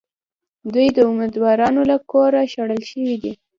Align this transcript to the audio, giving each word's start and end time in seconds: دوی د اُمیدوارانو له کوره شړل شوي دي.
دوی 0.73 0.87
د 0.97 0.97
اُمیدوارانو 1.09 1.81
له 1.91 1.97
کوره 2.11 2.41
شړل 2.53 2.81
شوي 2.91 3.15
دي. 3.23 3.33